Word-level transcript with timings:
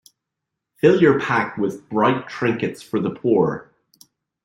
Fill 0.77 0.99
your 0.99 1.19
pack 1.19 1.57
with 1.57 1.87
bright 1.87 2.27
trinkets 2.27 2.81
for 2.81 2.99
the 2.99 3.11
poor. 3.11 3.69